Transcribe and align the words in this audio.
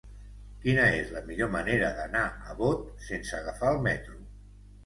Quina 0.63 0.85
és 1.01 1.11
la 1.17 1.21
millor 1.27 1.51
manera 1.57 1.91
d'anar 1.99 2.23
a 2.53 2.57
Bot 2.63 2.89
sense 3.11 3.39
agafar 3.41 3.73
el 3.75 3.81
metro? 3.91 4.19